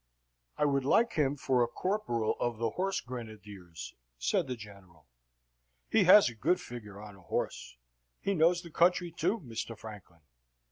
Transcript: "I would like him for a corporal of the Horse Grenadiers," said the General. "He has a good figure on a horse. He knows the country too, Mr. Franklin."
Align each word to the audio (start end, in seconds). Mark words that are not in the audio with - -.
"I 0.57 0.65
would 0.65 0.83
like 0.83 1.13
him 1.13 1.35
for 1.35 1.61
a 1.61 1.67
corporal 1.67 2.35
of 2.39 2.57
the 2.57 2.71
Horse 2.71 3.01
Grenadiers," 3.01 3.93
said 4.17 4.47
the 4.47 4.55
General. 4.55 5.05
"He 5.91 6.05
has 6.05 6.27
a 6.27 6.33
good 6.33 6.59
figure 6.59 6.99
on 6.99 7.15
a 7.15 7.21
horse. 7.21 7.77
He 8.19 8.33
knows 8.33 8.63
the 8.63 8.71
country 8.71 9.11
too, 9.11 9.41
Mr. 9.41 9.77
Franklin." 9.77 10.21